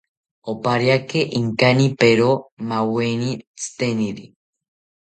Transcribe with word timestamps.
Opariaki 0.51 1.21
inkanipero 1.39 2.31
maaweni 2.69 3.31
tziteniri 3.57 4.25